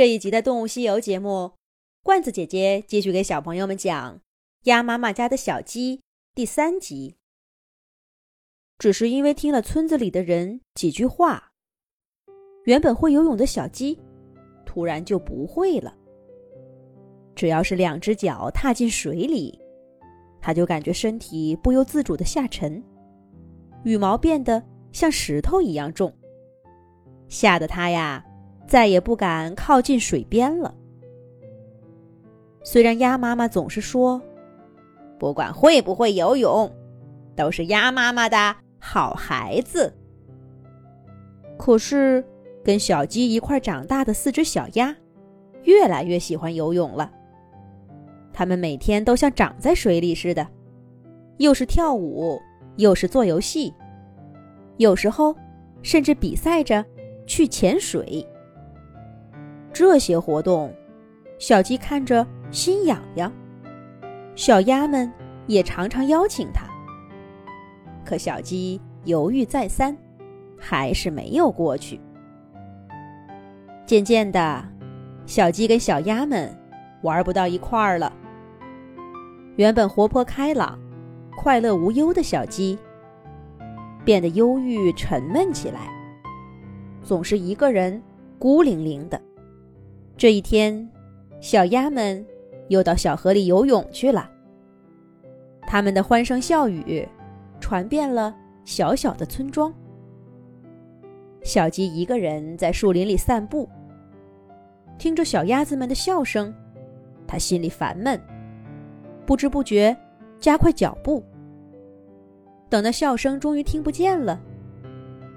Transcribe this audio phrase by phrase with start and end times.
[0.00, 1.52] 这一集的《动物西游》节目，
[2.02, 4.16] 罐子姐姐继续给小朋友们讲
[4.62, 5.98] 《鸭妈妈家的小鸡》
[6.34, 7.16] 第三集。
[8.78, 11.52] 只是因为听了村子里的人几句话，
[12.64, 14.00] 原本会游泳的小鸡，
[14.64, 15.94] 突然就不会了。
[17.34, 19.60] 只要是两只脚踏进水里，
[20.40, 22.82] 它就感觉身体不由自主的下沉，
[23.84, 26.10] 羽毛变得像石头一样重，
[27.28, 28.24] 吓得它呀。
[28.70, 30.72] 再也不敢靠近水边了。
[32.62, 34.22] 虽然鸭妈妈总是说，
[35.18, 36.72] 不管会不会游泳，
[37.34, 39.92] 都是鸭妈妈的好孩子。
[41.58, 42.24] 可是，
[42.62, 44.94] 跟小鸡一块长大的四只小鸭，
[45.64, 47.10] 越来越喜欢游泳了。
[48.32, 50.46] 它们每天都像长在水里似的，
[51.38, 52.40] 又是跳舞，
[52.76, 53.74] 又是做游戏，
[54.76, 55.34] 有时候
[55.82, 56.86] 甚至比赛着
[57.26, 58.24] 去潜水。
[59.72, 60.74] 这些活动，
[61.38, 63.32] 小鸡看着心痒痒。
[64.34, 65.10] 小鸭们
[65.46, 66.66] 也常常邀请它，
[68.04, 69.96] 可小鸡犹豫再三，
[70.58, 72.00] 还是没有过去。
[73.86, 74.64] 渐渐的，
[75.26, 76.54] 小鸡跟小鸭们
[77.02, 78.12] 玩不到一块儿了。
[79.56, 80.78] 原本活泼开朗、
[81.36, 82.78] 快乐无忧的小鸡，
[84.04, 85.90] 变得忧郁沉闷起来，
[87.02, 88.00] 总是一个人
[88.38, 89.20] 孤零零的。
[90.20, 90.86] 这一天，
[91.40, 92.22] 小鸭们
[92.68, 94.30] 又到小河里游泳去了。
[95.62, 97.08] 他们的欢声笑语
[97.58, 99.72] 传遍了小小的村庄。
[101.42, 103.66] 小鸡一个人在树林里散步，
[104.98, 106.54] 听着小鸭子们的笑声，
[107.26, 108.20] 它心里烦闷，
[109.24, 109.96] 不知不觉
[110.38, 111.24] 加快脚步。
[112.68, 114.38] 等那笑声终于听不见了，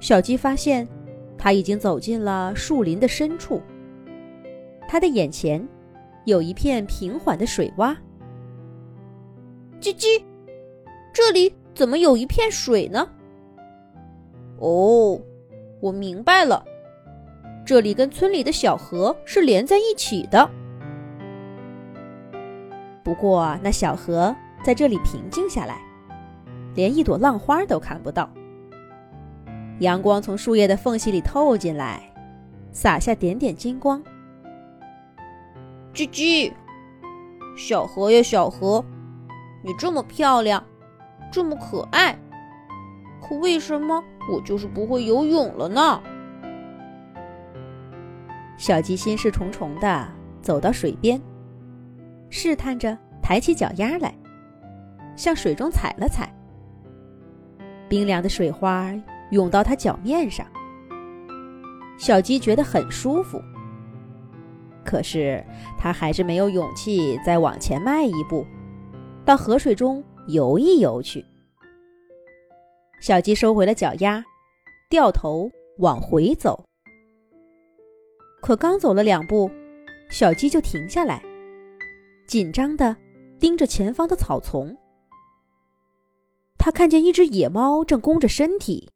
[0.00, 0.84] 小鸡发现，
[1.38, 3.62] 它已经走进了树林的深处。
[4.94, 5.60] 他的眼前
[6.24, 7.96] 有一片平缓的水洼。
[9.80, 10.22] 叽叽，
[11.12, 13.04] 这里怎么有一片水呢？
[14.58, 15.20] 哦，
[15.80, 16.64] 我明白了，
[17.66, 20.48] 这里跟村里的小河是连在一起的。
[23.02, 25.80] 不过那小河在这里平静下来，
[26.76, 28.30] 连一朵浪花都看不到。
[29.80, 32.00] 阳光从树叶的缝隙里透进来，
[32.70, 34.00] 洒下点点金光。
[35.94, 36.52] 叽叽，
[37.56, 38.84] 小河呀，小河，
[39.62, 40.62] 你这么漂亮，
[41.30, 42.18] 这么可爱，
[43.22, 46.02] 可为什么我就是不会游泳了呢？
[48.56, 50.08] 小鸡心事重重的
[50.42, 51.20] 走到水边，
[52.28, 54.12] 试探着抬起脚丫来，
[55.14, 56.28] 向水中踩了踩。
[57.88, 58.92] 冰凉的水花
[59.30, 60.44] 涌到它脚面上，
[61.96, 63.40] 小鸡觉得很舒服。
[64.84, 65.42] 可是，
[65.78, 68.46] 他还是没有勇气再往前迈一步，
[69.24, 71.24] 到河水中游一游去。
[73.00, 74.24] 小鸡收回了脚丫，
[74.88, 76.64] 掉头往回走。
[78.40, 79.50] 可刚走了两步，
[80.10, 81.22] 小鸡就停下来，
[82.26, 82.94] 紧张地
[83.40, 84.76] 盯着前方的草丛。
[86.58, 88.90] 他看见一只野猫正弓着身体，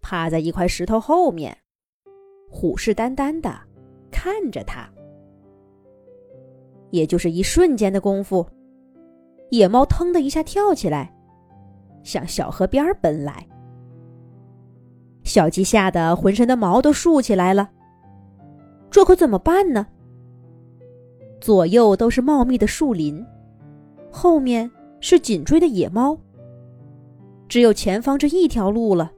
[0.00, 1.58] 趴在一块石头后面，
[2.50, 3.58] 虎视眈眈地
[4.10, 4.88] 看着他。
[6.90, 8.46] 也就是一瞬间的功夫，
[9.50, 11.14] 野猫腾的一下跳起来，
[12.02, 13.46] 向小河边奔来。
[15.24, 17.68] 小鸡吓得浑身的毛都竖起来了。
[18.90, 19.86] 这可怎么办呢？
[21.40, 23.24] 左右都是茂密的树林，
[24.10, 26.18] 后面是紧追的野猫，
[27.48, 29.12] 只有前方这一条路了。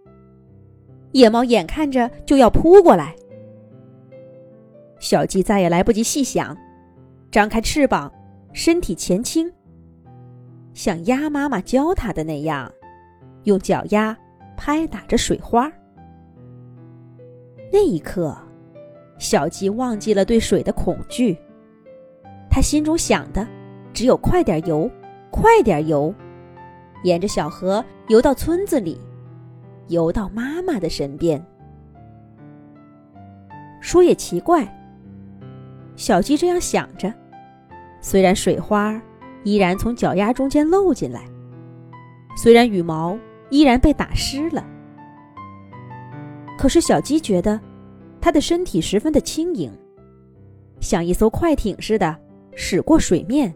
[1.13, 3.15] 野猫眼看着就要扑过来，
[4.99, 6.57] 小鸡再也来不及细想。
[7.31, 8.13] 张开翅膀，
[8.53, 9.51] 身体前倾，
[10.75, 12.71] 像鸭妈妈教它的那样，
[13.45, 14.17] 用脚丫
[14.57, 15.71] 拍打着水花。
[17.73, 18.37] 那一刻，
[19.17, 21.39] 小鸡忘记了对水的恐惧，
[22.51, 23.47] 它心中想的
[23.93, 24.91] 只有快点游，
[25.31, 26.13] 快点游，
[27.05, 29.01] 沿着小河游到村子里，
[29.87, 31.41] 游到妈妈的身边。
[33.81, 34.67] 说也奇怪。
[35.97, 37.13] 小鸡这样想着，
[38.01, 39.01] 虽然水花
[39.45, 41.25] 依然从脚丫中间漏进来，
[42.37, 43.19] 虽然羽毛
[43.51, 44.67] 依然被打湿了，
[46.59, 47.61] 可是小鸡觉得
[48.21, 49.71] 它的身体十分的轻盈，
[50.81, 52.17] 像一艘快艇似的
[52.55, 53.55] 驶过水面，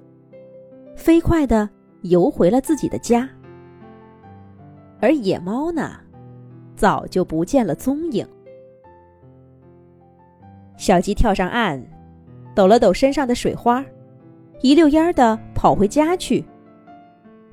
[0.94, 1.68] 飞快的
[2.02, 3.28] 游回了自己的家。
[5.00, 5.92] 而野猫呢，
[6.76, 8.26] 早就不见了踪影。
[10.76, 11.82] 小鸡跳上岸。
[12.54, 13.84] 抖了抖身上的水花，
[14.60, 16.44] 一溜烟儿的跑回家去。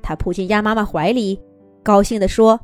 [0.02, 1.40] 他扑进鸭妈妈怀里，
[1.82, 2.58] 高兴地说：“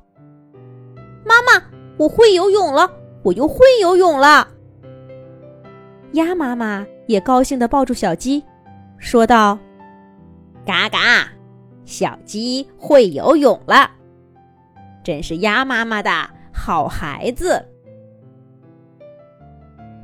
[1.24, 1.62] 妈妈，
[1.96, 2.90] 我会游泳了！
[3.22, 4.48] 我又会游泳了！”
[6.12, 8.42] 鸭妈妈也高兴地抱住小鸡，
[8.96, 9.58] 说道
[10.64, 11.28] ：“嘎嘎，
[11.84, 13.90] 小鸡会游泳了，
[15.04, 16.10] 真是鸭妈妈的
[16.52, 17.64] 好孩子。”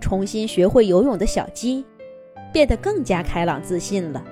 [0.00, 1.84] 重新学会游泳的小鸡，
[2.54, 4.24] 变得更加开朗自信了。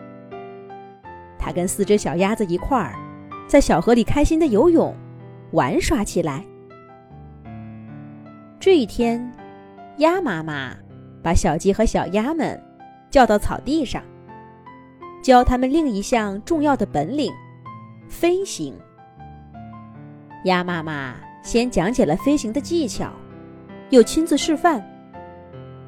[1.37, 2.95] 它跟四只小鸭子一块儿，
[3.49, 4.95] 在小河里开心的游泳、
[5.51, 6.45] 玩耍起来。
[8.61, 9.29] 这一天，
[9.99, 10.73] 鸭妈妈。
[11.25, 12.61] 把小鸡和小鸭们
[13.09, 14.03] 叫到草地上，
[15.23, 17.33] 教他们另一项重要的本领——
[18.11, 18.75] 飞行。
[20.45, 21.15] 鸭妈妈
[21.45, 23.13] 先讲解了飞行的技巧，
[23.91, 24.85] 又亲自示范。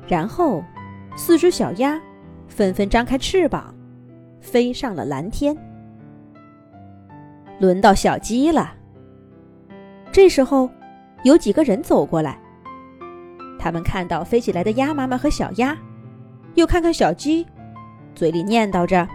[0.06, 0.62] 然后，
[1.16, 2.00] 四只小鸭
[2.48, 3.74] 纷纷张开翅膀，
[4.40, 5.56] 飞上了蓝天。
[7.60, 8.74] 轮到小鸡了。
[10.12, 10.70] 这时候，
[11.24, 12.38] 有几个人走过来。
[13.58, 15.76] 他们看到飞起来的鸭妈妈和小鸭，
[16.54, 17.46] 又看看小鸡，
[18.14, 19.08] 嘴里念叨着：“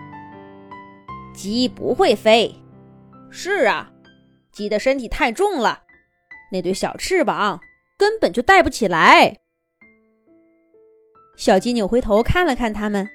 [1.34, 2.54] 鸡不会飞。”
[3.30, 3.92] 是啊，
[4.52, 5.84] 鸡的身体太重了，
[6.52, 7.60] 那对小翅膀
[7.98, 9.38] 根本就带不起来。
[11.38, 13.08] 小鸡扭回头看了看他们，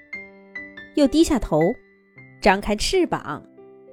[0.95, 1.61] 又低下头，
[2.41, 3.45] 张开翅膀，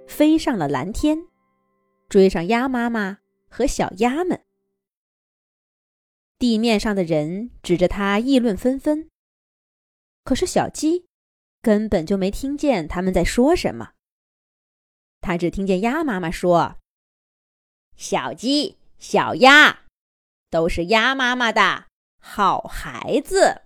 [0.07, 1.17] 飞上了蓝天，
[2.09, 3.19] 追上鸭妈妈
[3.49, 4.43] 和小鸭们。
[6.37, 9.09] 地面上的人指着他议论纷纷，
[10.23, 11.05] 可是小鸡
[11.61, 13.93] 根本就没听见他们在说什么。
[15.21, 16.77] 他只听见鸭妈妈说
[17.95, 19.81] ：“小鸡、小鸭
[20.49, 21.85] 都是鸭妈妈的
[22.19, 23.61] 好孩子。”